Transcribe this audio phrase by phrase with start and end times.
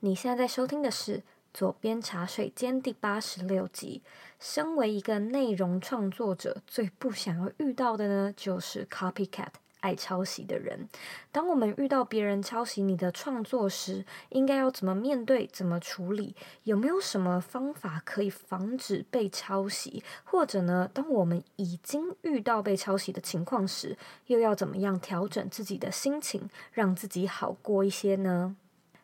[0.00, 1.18] 你现在在收听的是
[1.52, 4.00] 《左边茶水间》第八十六集。
[4.38, 9.48] 身为一个内容创作者，最不想要遇到的呢，就是 copycat
[9.80, 10.88] 爱抄袭的人。
[11.32, 15.48] 当我们遇到别人抄袭你的创作时，应该要怎么面对？
[15.48, 16.36] 怎么处理？
[16.62, 20.04] 有没有什么方法可以防止被抄袭？
[20.22, 28.54] 或者呢，当我们已经遇到被抄袭的情况时，又要怎么样调整自己的心情，让自己好过一些呢？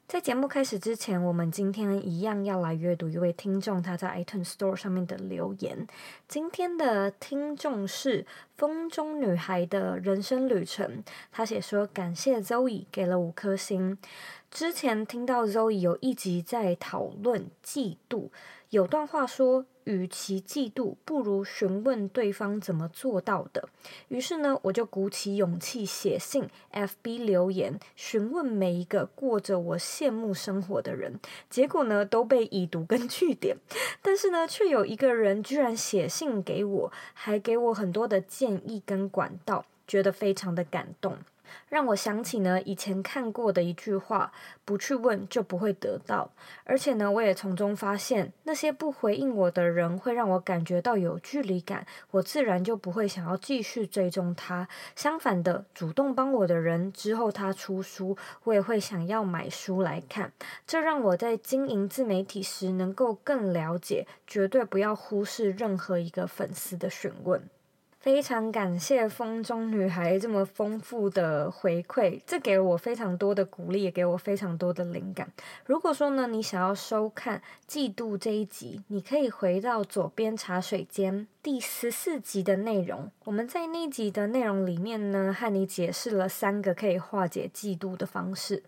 [0.07, 5.87] 在节目开始之前，我们今天一样要来阅读一位听众他在 iTunes Store 上面的留言。
[6.28, 11.02] 今天的听众是风中女孩的人生旅程，
[11.33, 13.97] 他写说感谢 Zoe 给了五颗星。
[14.51, 18.28] 之前听到 Zoe 有一集在讨论嫉妒，
[18.74, 19.66] 有段话说。
[19.84, 23.69] 与其嫉妒，不如询问对方怎么做到的。
[24.09, 31.20] 于是呢，我就鼓起勇气写信 FB 留言，询问每一个过着我羡慕生活的人。
[31.50, 33.59] 结果呢，都被已读跟句点。
[34.00, 41.19] 但是呢，却有一个人居然写信给我，还给我很多的建议跟管道，觉得非常的感动。
[41.69, 44.33] 让我想起呢，以前看过的一句话：
[44.64, 46.30] 不去问就不会得到。
[46.64, 54.69] 而且呢，我也从中发现，那些不回应我的人会让我感觉到有距离感，我自然就不会想要继续追踪他。
[54.94, 60.33] 相反的，主动帮我的人，之后他出书，我也会想要买书来看。
[60.66, 67.42] 这让我在经营自媒体时能够更了解，绝对不要忽视任何一个粉丝的询问。
[68.05, 75.33] 非常感谢风中女孩这么丰富的回馈，这给了我非常多的鼓励，也给我非常多的灵感。
[75.64, 83.11] 如果说呢，你想要收看嫉妒这一集，你可以回到左边茶水间第十四集的内容。
[83.24, 88.64] 我们在那集的内容里面呢，和你解释了三个可以化解嫉妒的方式。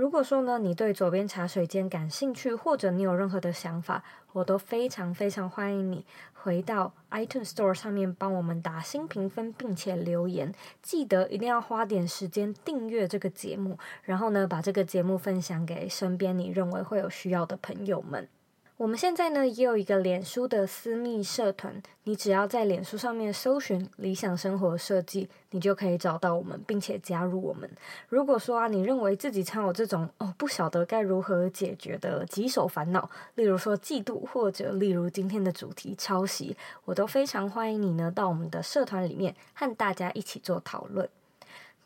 [0.00, 10.54] 如果说呢，你对左边茶水间感兴趣，或者你有任何的想法，我都非常非常欢迎你回到 iTunes Store 上面帮我们打新评分，并且留言。
[10.80, 18.26] 记得一定要花点时间订阅这个节目，然后呢，把这个节目分享给身边你认为会有需要的朋友们。
[18.80, 27.70] 我们现在呢也有一个脸书的私密社团，你只要在脸书上面搜寻“理想生活设计”，你就可以找到我们，并且加入我们。
[28.08, 41.06] 如果说啊，你认为自己常有这种哦不晓得该如何解决的棘手烦恼，例如说嫉妒，或者例如今天的主题抄袭，我都非常欢迎你呢到我们的社团里面和大家一起做讨论。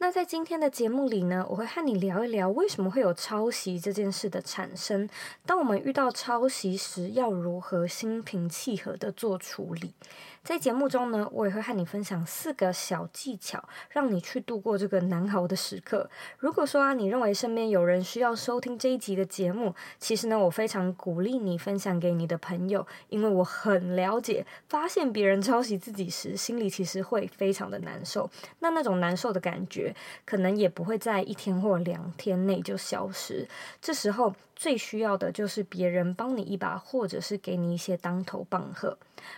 [0.05, 5.09] 那在今天的节目里呢，我会和你聊一聊为什么会有抄袭这件事的产生。
[5.47, 9.95] 当我们遇到抄袭时，要如何心平气和地做处理？
[10.43, 16.11] 在节目中呢，我也会和你分享四个小技巧，让你去度过这个难熬的时刻。
[16.37, 28.29] 如果说啊，你认为身边有人需要收听这一集的节目，其实呢，我非常鼓励你分享给你的朋友，因为我很了解，发现别人抄袭自己时，心里其实会非常的难受。
[28.59, 29.94] 那那种难受的感觉，
[30.25, 33.49] 可能也不会在一天或两天内就消失。
[33.81, 38.97] 这时候最需要的就是别人帮你一把，或者是给你一些当头棒喝。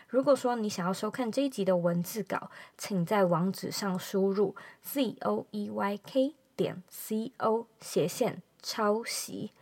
[0.09, 9.53] 如果说你想要收看这一集的文字稿，请在网址上输入 z o e y k 点 c o 斜线抄袭，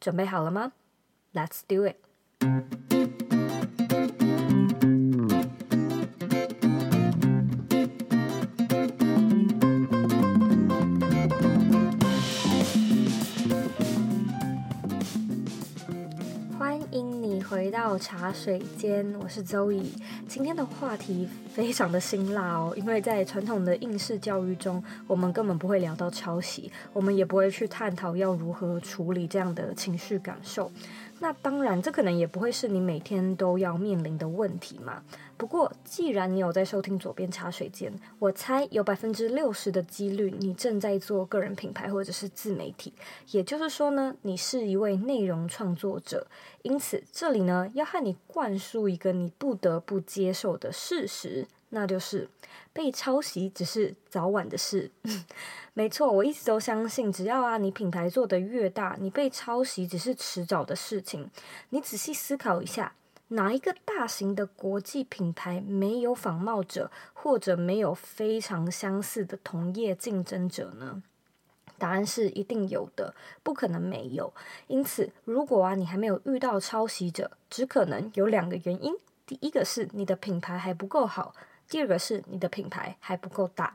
[0.00, 0.72] 准备好了吗
[1.32, 2.91] ？Let's do it。
[17.52, 19.92] 回到茶水间，我是周怡。
[20.26, 30.72] 今天的话题非常的辛辣哦，因为在传统的应试教育中，我们根本不会聊到抄袭，我们也不会去探讨要如何处理这样的情绪感受。
[31.22, 35.04] 那当然，这可能也不会是你每天都要面临的问题嘛。
[35.36, 42.92] 不过，既然你有在收听左边茶水间，我猜有百分之六十的几率你正在做个人品牌或者是自媒体，
[43.30, 46.26] 也就是说呢，你是一位内容创作者。
[46.62, 51.46] 因此，这里呢要和你灌输一个你不得不接受的事实。
[51.74, 52.28] 那就是
[52.72, 54.90] 被抄袭只是早晚的事。
[55.72, 61.30] 没错，我一直都相信，只要啊你品牌做得越大，你被抄袭只是迟早的事情。
[61.70, 62.94] 你仔细思考一下，
[63.28, 71.02] 哪一个大型的国际品牌没有仿冒者，或者没有非常相似的同业竞争者呢？
[71.78, 74.32] 答案是一定有的，不可能没有。
[74.66, 78.94] 因此，如果啊你还没有遇到抄袭者，只可能有两个原因：
[79.26, 81.34] 第一个是你的品牌还不够好。
[81.72, 83.72] 第二个是你的品牌还不够大。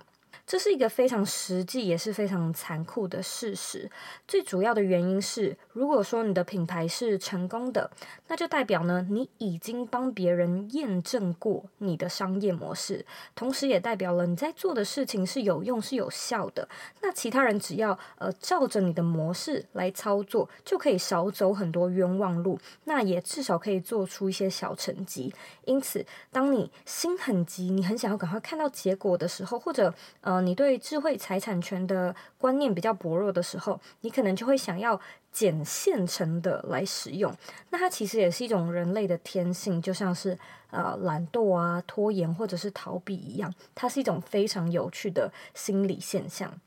[0.47, 3.91] 这是一个非常实际也是非常残酷的事实。
[4.25, 7.91] 最主要的原因是，如果说你的品牌是成功的，
[8.29, 13.05] 那就代表呢，你已经帮别人验证过你的商业模式，
[13.35, 16.69] 同时也代表了你在做的事情是有用、是有效的。
[17.01, 25.33] 那其他人只要呃照着你的模式来操作，就可以少走很多冤枉路，那也至少可以做出一些小成绩。
[25.65, 34.99] 因此，当你心很急，你很想要赶快看到结果的时候，或者呃，你对智慧财产权的观念比较薄弱的时候，你可能就会想要
[35.31, 37.35] 捡现成的来使用。
[37.69, 40.37] 那它其实也是一种人类的天性，就像是
[40.71, 46.59] 呃懒惰啊、拖延或者是逃避一样，它是一种非常有趣的心理现象。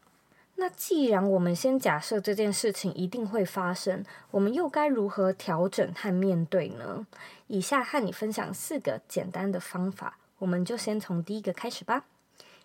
[0.56, 7.06] 那既然我们先假设这件事情一定会发生，我们又该如何调整和面对呢？
[7.46, 12.04] 以下和你分享四个简单的方法，我们就先从第一个开始吧。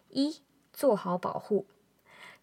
[0.10, 0.42] 一，
[0.76, 1.66] 做好保护。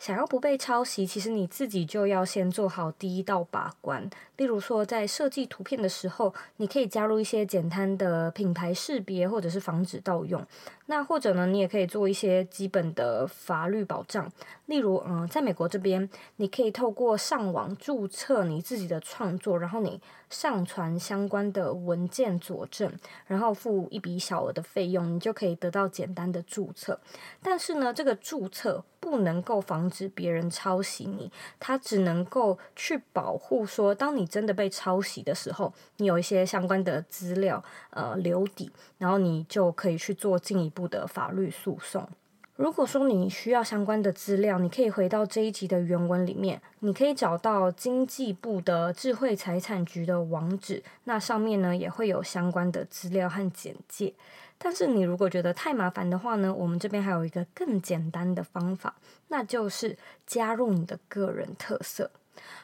[0.00, 4.10] 想要不被抄袭，其实你自己就要先做好第一道把关。
[4.36, 10.44] 例如说，在设计图片的时候，你可以加入一些简单的品牌识别，或者是防止盗用。
[10.86, 14.30] 那或者呢，你也可以做一些基本的法律保障。
[14.66, 20.00] 例如，嗯，在美国这边，你可以透过上网注册你自己的创作，然后你
[20.30, 22.90] 上传相关的文件佐证，
[23.26, 26.98] 然后付一笔小额的费用，你就可以得到简单的注册。
[27.42, 31.30] 但是呢，这个注册不能够防止别人抄袭你，
[31.60, 42.08] 它只能够去保护说，当你真的被抄袭的时候，你有一些相关的资料呃留底，然后你就可以去做进一步的法律诉讼。
[42.56, 54.12] 如果说你需要相关的资料，你可以回到这一集的原文里面，你可以找到经济部的智慧财产局的网址，那上面呢也会有相关的资料和简介。
[54.58, 58.94] 但是你如果觉得太麻烦的话呢，我们这边还有一个更简单的方法，
[59.28, 59.96] 那就是
[60.26, 62.10] 加入你的个人特色。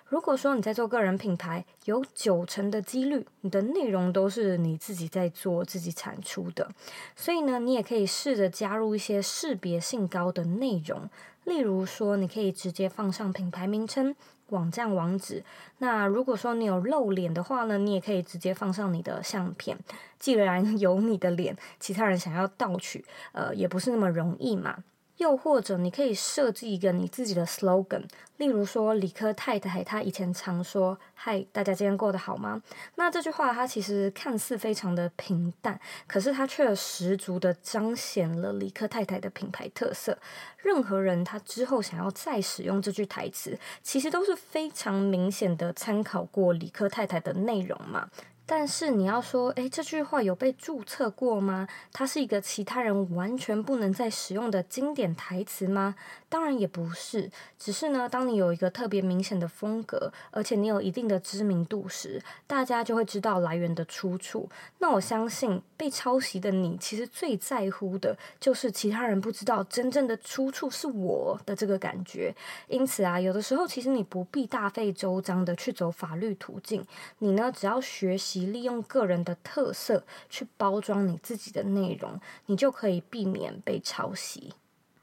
[0.09, 6.71] 如果说你在做个人品牌，有九成的几率，你的内容都是你自己在做、自己产出的，
[7.15, 11.11] 所以呢，你也可以试着加入一些识别性高的内容，
[11.45, 14.17] 例如说，你可以直接放上品牌名称、
[14.49, 15.45] 网站网址。
[15.77, 19.79] 那如果说你有露脸的话呢，你也可以直接放上你的相片。
[20.19, 24.83] 既然 有你的脸，其他人想要盗取，呃，也不是那么容易嘛。
[25.19, 28.05] 又或者，你可以设计一个你自己的 slogan，
[28.37, 32.63] 例如说，理科太太她以前常说：“嗨，大家今天过得好吗？”
[32.95, 40.17] 那这句话它其实看似非常的平淡，可是它却十足的彰显了理科太太的品牌特色。
[40.59, 48.09] 任何人他之后想要再使用这句台词，其实都是非常明显的参考过理科太太的内容嘛。
[48.51, 51.69] 但是你要说，诶，这句话有被注册过吗？
[51.93, 55.95] 它是一个其他人完全不能再使用的经典台词吗？
[56.31, 64.49] 当然也不是，只是呢，当你有一个特别明显的风格，而且你有一定的知名度时，大家就会知道来源的出处。
[64.79, 72.35] 那我相信被抄袭的你，其实最在乎的就是其他人不知道真正的出处是我的这个感觉。
[72.69, 76.83] 因此啊，有的时候其实你不必大费周章的去走法律途径，
[77.19, 78.38] 你呢，只要学习。
[78.47, 84.55] 利用个人的特色去包装你自己的内容，你就可以避免被抄袭。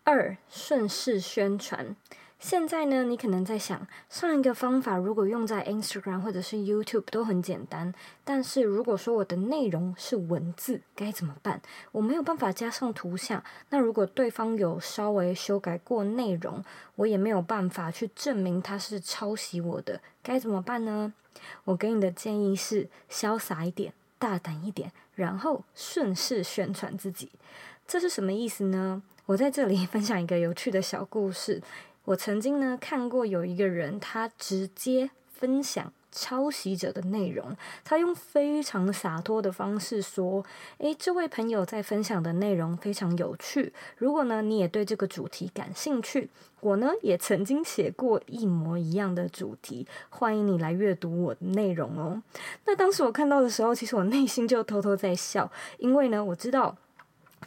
[0.03, 1.95] 二、顺势宣传。
[2.37, 7.91] 现在呢，你可能在想，上一个方法如果用在 Instagram 或者是 YouTube 都很简单，
[8.23, 11.61] 但是如果说我的内容是文字，该怎么办？
[11.91, 13.43] 我没有办法加上图像。
[13.69, 16.63] 那如果对方有稍微修改过内容，
[16.95, 21.13] 我也没有办法去证明他是抄袭我的，该怎么办呢？
[21.63, 27.31] 我给你的建议是：潇洒一点，大胆一点，然后顺势宣传自己。
[27.87, 29.01] 这是什么意思呢？
[29.25, 31.61] 我在这里分享一个有趣的小故事。
[32.05, 40.45] 我曾经呢看过有一个人，他直接分享抄袭者的内容，他用非常洒脱的方式说
[40.77, 43.73] ：“诶，这位朋友在分享的内容非常有趣。
[43.97, 46.29] 如果呢你也对这个主题感兴趣，
[46.61, 52.21] 我呢也曾经写过一模一样的主题，欢迎你来阅读我的内容哦。”
[52.65, 56.77] 那当时我看到的时候，其实我内心就偷偷在笑，因为呢我知道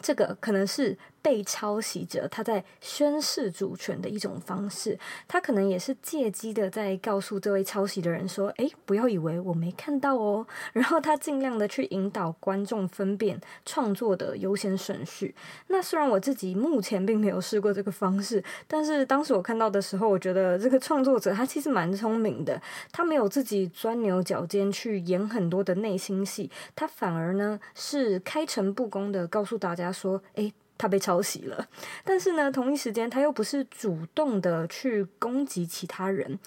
[0.03, 0.99] 这个可能是。
[1.21, 15.35] 被抄袭者他在宣示主权的一种方式，他可能也是借机的在告诉这位抄袭的人说：“诶，不要以为我没看到哦。”然后他尽量的去引导观众分辨创作的优先顺序。
[15.67, 22.61] 那虽然我自己目前并没有试过这个方式，但是当时我看到的时候，我觉得这个创作者他其实蛮聪明的，
[22.93, 31.69] 他没有自己钻牛角尖去演很多的内心戏，他反而呢是开诚布公的告诉大家说：“诶。”他被抄袭了。
[32.05, 36.39] 但是呢，同一时间他又不是主动的去攻击其他人。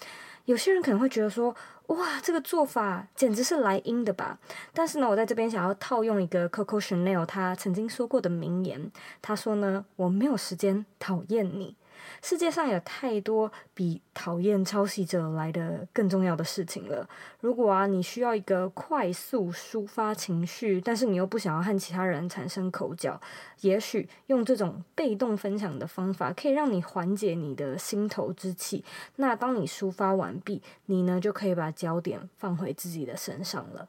[0.46, 1.56] 有些人可能会觉得说，
[1.88, 4.40] 哇，这个做法简直是来阴的吧？
[4.74, 11.76] 但是呢，我在这边想要套用一个 Coco Chanel 他曾经说过的名言，他说呢，我没有时间讨厌你。
[12.22, 17.08] 世界上有太多比讨厌抄袭者来的更重要的事情了。
[17.40, 23.20] 如果啊，你需要一个快速抒发情绪，但是你又不想要和其他人产生口角，
[23.62, 28.84] 也许用这种被动分享的方法，可以让你缓解你的心头之气。
[29.16, 33.88] 那当你抒发完毕，你呢，就可以把焦点放回自己的身上了。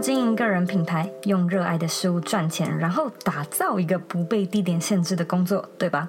[0.00, 6.08] 经营个人品牌，用热爱的事物赚钱，然后打造一个不被地点限制的工作，对吧？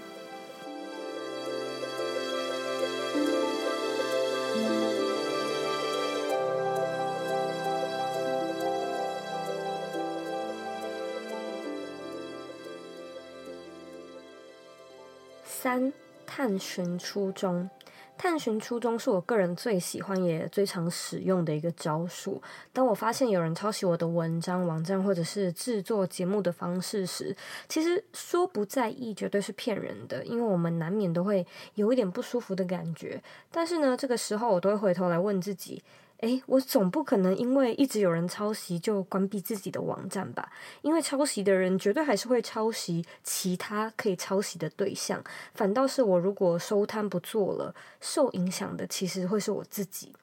[15.61, 15.93] 三、
[16.25, 17.69] 探寻初衷。
[18.17, 22.41] 探寻初衷是我个人最喜欢也最常使用的一个招数。
[22.73, 27.35] 当我发现有人抄袭我的文章、网站或者是制作节目的方式时，
[27.69, 33.21] 其实说不在意绝对是骗人的，因为我们难免都会有一点不舒服的感觉。
[33.51, 35.83] 但是呢，这个时候我都会回头来问自己。
[36.21, 40.51] 诶，我总不可能因为一直有人抄袭就关闭自己的网站吧？
[40.83, 45.23] 因为抄袭的人绝对还是会抄袭其他可以抄袭的对象，
[45.55, 50.13] 反倒是我如果收摊不做了，受影响的其实会是我自己。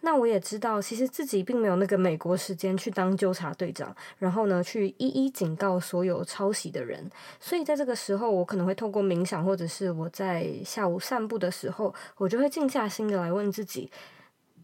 [0.00, 7.08] 那我也知道，其实自己并没有那个美国时间去当纠察队长，然后呢，去一一警告所有抄袭的人。
[7.38, 13.88] 所以在这个时候，我可能会透过冥想，或者是我在下午散步的时候，我就会静下心的来问自己。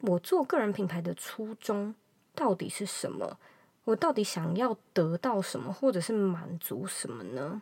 [0.00, 1.95] 我做个人品牌的初衷
[2.35, 3.38] 到底是什么？
[3.85, 7.61] 我到底想要得到什么，或者是满足什么呢？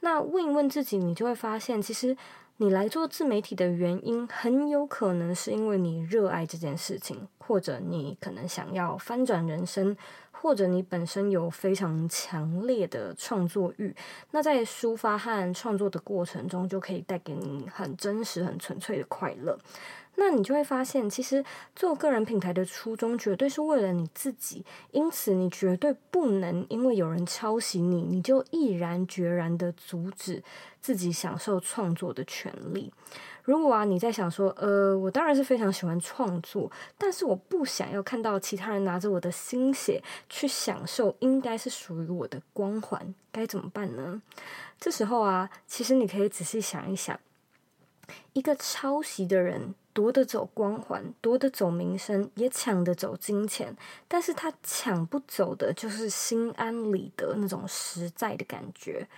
[0.00, 2.16] 那问一问自己，你就会发现，其实
[2.58, 9.96] 你来做自媒体的原因，很有可能是因为你热爱这件事情，或者你可能想要翻转人生，
[10.30, 13.96] 或者你本身有非常强烈的创作欲。
[14.30, 19.58] 那在抒发和创作的过程中，就可以带给你很真实、很纯粹的快乐。
[20.16, 21.44] 那你就会发现，其实
[21.74, 30.42] 做个人品牌的初衷绝对是为了你自己，因此你绝对不能因为有人抄袭你，你就毅然决然的阻止
[30.80, 32.92] 自己享受创作的权利。
[33.42, 44.22] 如果啊，你在想说，呃，我当然是非常喜欢创作，但是我不想要看到其他人拿着我的心血去享受，应该是属于我的光环，该怎么办呢？
[44.80, 47.20] 这时候啊，其实你可以仔细想一想，
[48.32, 49.74] 一个抄袭的人。
[49.94, 53.74] 夺得走光环，夺得走名声，也抢得走金钱，
[54.06, 59.08] 但是他抢不走的就是心安理得那种实在的感觉。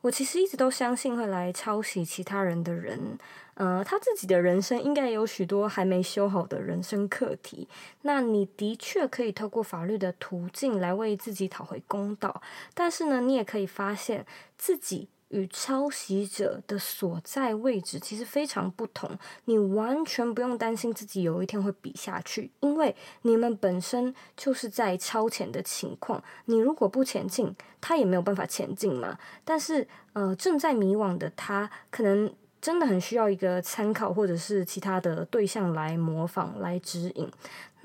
[0.00, 3.18] 我其实一直都相信会来抄袭其他人的人，
[3.54, 7.68] 呃，他自己的人生应该有许多还没修好的人生课题。
[8.02, 12.40] 那你的确可以透过法律的途径来为自己讨回公道，
[12.72, 14.24] 但是呢，你也可以发现
[14.56, 15.08] 自己。
[15.28, 19.10] 与抄袭者的所在位置其实非常不同，
[19.46, 26.22] 你完全不用担心自己有一天会比下去，因为你们本身就是在超前的情况。
[26.44, 29.18] 你如果不前进，他也没有办法前进嘛。
[29.44, 37.30] 但是，呃，正在迷惘的他，可能真的很需要一个参考或者是其他的对象来模仿、来指引。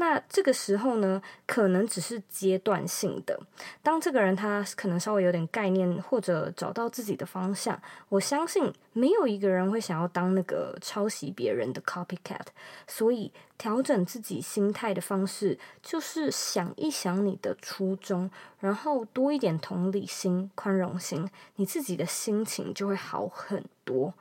[0.02, 3.40] 那这个时候呢，可能只是阶段性的。
[3.84, 7.80] 当这个人他可能稍微有点概念，或者找到自己的方向，
[8.10, 12.48] 我相信没有一个人会想要当那个抄袭别人的 copycat。
[12.88, 24.16] 所以调整自己心态的方式，就是想一想你的初衷，然后多一点同理心、宽容心，你自己的心情就会好很多。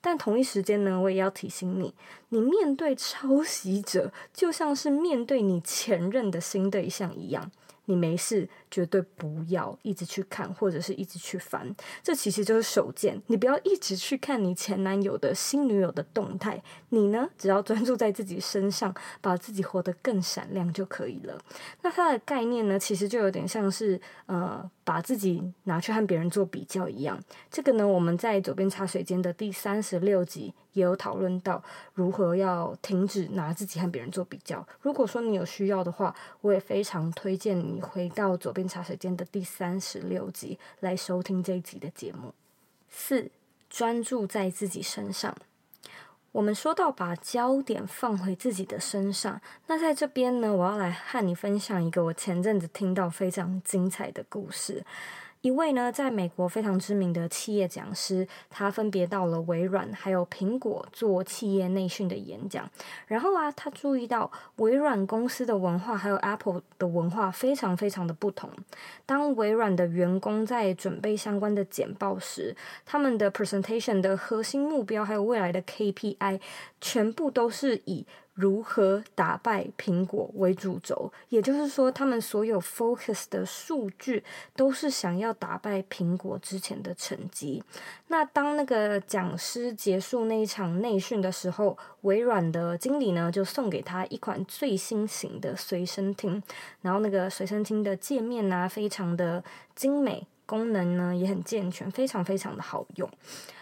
[0.00, 1.92] 但同一时间呢，我也要提醒你，
[2.28, 7.50] 你面对抄袭者，就像是面对你前任的新对象一样。
[7.86, 11.74] 你没事，绝对不要一直去看，或者是一直去翻。
[12.02, 13.20] 这其实就是手贱。
[13.26, 16.62] 你不要一直去看你前男友的新女友的动态。
[16.90, 21.38] 你呢，只要专注在自己身上，把自己活得更闪亮就可以了。
[21.82, 27.18] 那它的概念呢，其实就有点像是呃，把自己拿去和别人做比较一样。
[27.50, 30.54] 这个呢，我们在左边茶水间的第三十六集。
[30.74, 31.60] 也有讨论到
[31.92, 34.64] 如何要停止拿自己和别人做比较。
[34.80, 42.34] 如果说你有需要的话，我也非常推荐你回到左边茶水间的第三十六集来收听这一集的节目。
[42.88, 43.30] 四，
[43.70, 45.32] 专注在自己身上。
[46.32, 54.84] 我们说到把焦点放回自己的身上，那在这边呢，我要来和你分享一个我前阵子听到非常精彩的故事。
[55.40, 62.68] 一位呢，在美国非常知名的企业讲师，他分别到了微软还有苹果做企业内训的演讲。
[63.06, 68.50] 然后啊，他注意到微软公司的文化还有 Apple 的文化非常非常的不同。
[69.06, 76.40] 当微软的员工在准备相关的简报时，他们的 presentation 的核心目标还有未来的 KPI，
[76.80, 78.04] 全部都是以
[78.38, 84.22] 如何打败苹果为主轴，也就是说，他们所有 focus 的数据
[84.54, 87.60] 都是想要打败苹果之前的成绩。
[88.06, 96.40] 那当那个讲师结束那一场内训的时候，微软的经理呢就送给他一款最新型的随身听，
[96.82, 99.42] 然后那个随身听的界面呢非常的
[99.74, 103.10] 精美，功能呢也很健全，非常非常的好用。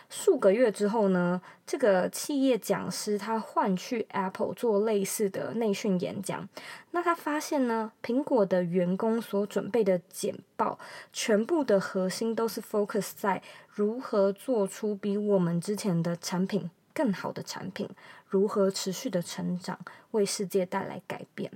[0.08, 6.48] 数个月之后呢，这个企业讲师他换去 Apple 做类似的内训演讲，
[6.92, 10.78] 那他发现呢，苹果的员工所准备的简报，
[11.12, 17.88] 全部的核心都是 focus 在如何做出比我们之前的产品更好的产品，
[18.28, 19.78] 如何持续的成长，
[20.12, 21.50] 为世界带来改变。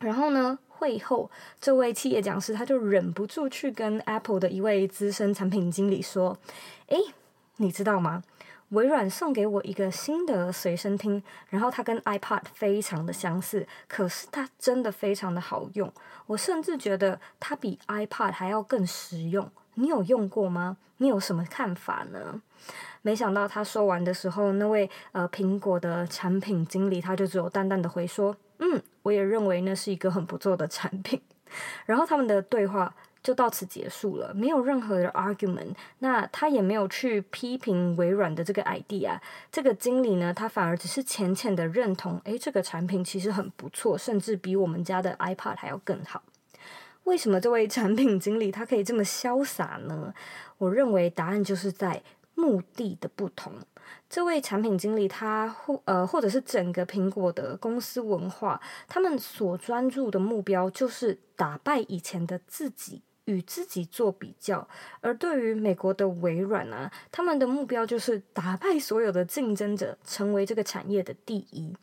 [0.00, 6.38] 然后呢，会后这位企业讲师他就忍不住去跟 Apple 的一位资深产品经理说
[6.88, 6.98] ：“诶。”
[7.56, 8.22] 你知道吗？
[8.70, 15.92] 微软送给我一个新的随身听，然后它跟 iPod 非常的相似，可是它真的非常的好用。
[16.26, 19.48] 我甚至觉得它比 iPod 还要更实用。
[19.74, 20.78] 你有用过吗？
[20.96, 22.40] 你有什么看法呢？
[23.02, 31.20] 没想到他说完的时候，那位呃苹果的产品经理他就只有淡淡的回说：“嗯，我也认为那是一个很不错的产品。
[31.86, 32.92] ”然后他们的对话。
[33.24, 35.74] 就到此结束了，没有任何的 argument。
[36.00, 39.18] 那他也没有去批评微软的这个 idea。
[39.50, 46.22] 这个经理呢，他反而只是浅浅的认同，诶，这个产品其实很不错，甚至比我们家的 iPad 还要更好。
[47.04, 50.14] 为什么这位产品经理他可以这么潇洒呢？
[50.58, 52.02] 我认为答案就是在
[52.34, 53.52] 目的的不同。
[54.08, 63.02] 这位产品经理他或呃，或者是整个苹果的公司文化，他们所专注的目标就是打败以前的自己。
[63.26, 64.68] 与自己做比较，
[65.00, 71.74] 而对于美国的微软啊，他们的目标就是打败所有的竞争者，成为这个产业的第一。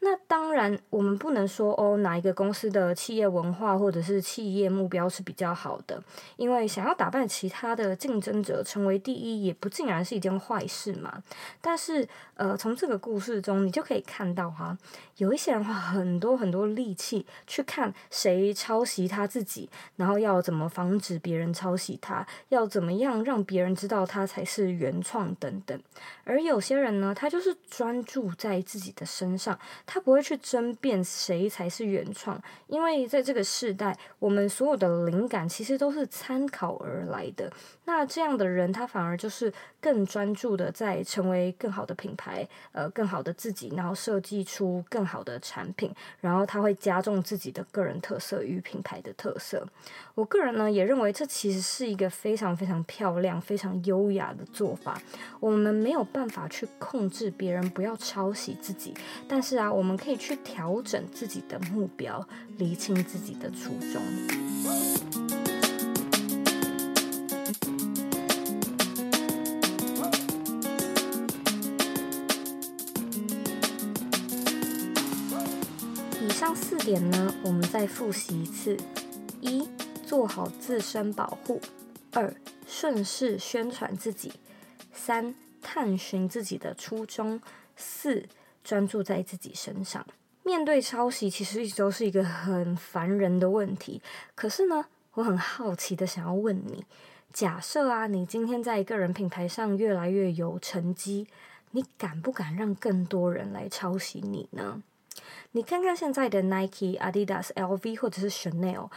[0.00, 6.02] 那当然，我们不能说哦，哪一个公司的企业文化或者是企业目标是比较好的，
[6.36, 11.22] 因为想要打败其他的竞争者，成为第一，也不尽然是一件坏事嘛。
[11.60, 14.78] 但是，呃，从这个故事中，你就可以看到哈、
[15.18, 20.85] 有一些人花很多很多力气去看谁抄袭他自己，然后要怎么防。
[20.86, 25.76] 防止别人抄袭他，要怎么样让别人知道他才是原创等等。
[26.22, 37.52] 而有些人呢，他就是专注在自己的身上，他不会去争辩谁才是原创，因为在这个时代，我们所有的灵感其实都是参考而来的。
[37.84, 49.66] 那这样的人，他反而就是更专注的在成为更好的品牌，呃，更好的自己，然后设计出更好的产品，然后他会加重自己的个人特色与品牌的特色。
[50.14, 55.00] 我个人呢，也认为这其实是一个非常非常漂亮非常优雅的做法。
[55.40, 58.92] 我们没有办法去控制别人不要抄袭自己
[59.26, 62.26] 但是啊我们可以去调整自己的目标
[62.58, 64.02] 厘清自己的初衷。
[76.20, 78.76] 以上四点呢我们再复习一次。
[79.40, 79.68] 一
[80.06, 81.60] 做好自身保护；
[82.12, 82.32] 二、
[82.64, 84.30] 顺势宣传自己；
[84.92, 87.40] 三、探寻自己的初衷；
[87.74, 88.24] 四、
[88.62, 90.06] 专注在自己身上。
[90.44, 94.00] 面对抄袭，其实一直都是一个很烦人的问题。
[94.36, 96.84] 可是呢，我很好奇的想要问你：
[97.32, 101.26] 假设啊，你今天在个人品牌上越来越有成绩，
[101.72, 104.80] 你敢不敢让更多人来抄袭你呢？
[105.50, 108.88] 你看看现在的 Nike、Adidas、LV 或者是 Chanel。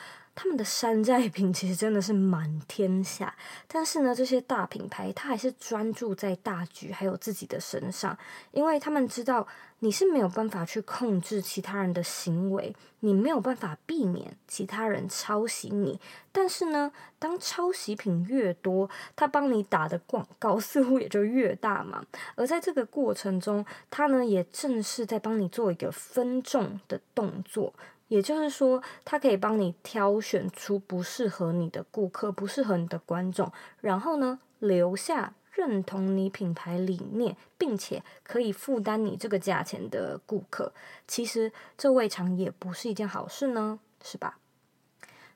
[0.42, 3.36] 他们的山寨品 其实真的是满天下，
[3.68, 8.18] 但是呢，这些大品牌它还是专注在大局还有自己的身上，
[8.52, 9.46] 因为他们知道
[9.80, 16.00] 你是没有办法去控制其他人的行为，你没有办法避免其他人抄袭你。
[16.32, 22.06] 但是呢，当抄袭品越多，他帮你打的广告似乎也就越大嘛。
[22.36, 27.74] 而在这个过程中，他呢也正是在帮你做一个分众的动作。
[28.10, 40.74] 也就是说，他可以帮你挑选出不适合你的顾客、不适合你的观众，然后呢，留下认同你品牌理念，并且可以负担你这个价钱的顾客。
[41.08, 44.38] 其实这未尝也不是一件好事呢，是吧？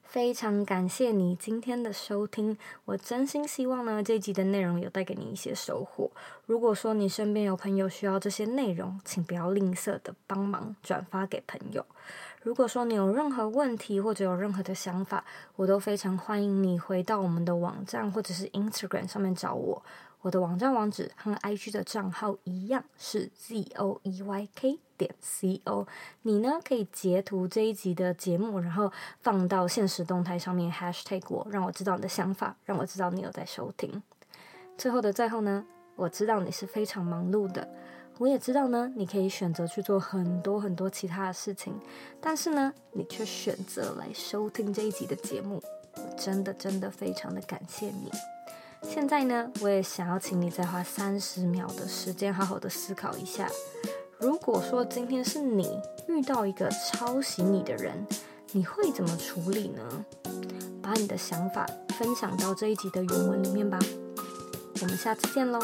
[0.03, 2.55] 非常感谢你今天的收听，
[2.86, 6.12] 我真心希望呢，这一集的内容有带给你一些收获。
[6.45, 11.83] 如果说你身边有朋友需要这些内容，请不要吝啬的帮忙转发给朋友。
[12.43, 15.23] 如果说你有任何问题或者有任何的想法，
[15.56, 19.82] 我都非常欢迎你回到我们的网站或者是 Instagram 上面找我。
[20.19, 25.88] 我的网站网址和 IG 的账号一样是 zoeyk 点 co。
[26.23, 34.03] 你呢，可以截图这一集的节目，然后放到现实动态上面 hashtag 我，让我知道你的想法，让我知道你有在收听。
[34.77, 37.69] 最后的最后呢，我知道你是非常忙碌的。
[38.19, 41.73] 我也知道呢，你可以选择去做很多很多其他的事情，
[42.21, 45.62] 但是呢，你却选择来收听这一集的节目，
[46.17, 48.12] 真的真的非常的感谢你。
[48.84, 53.49] 现在呢，我也想要请你再花三十秒的时间，好好的思考一下，
[54.19, 58.06] 如果说今天是你遇到一个抄袭你的人，
[58.52, 60.06] 你会怎么处理呢？
[60.82, 61.65] 把你的想法
[61.97, 63.80] 分享到这一集的原文里面吧。
[64.82, 65.60] 我们下次见喽。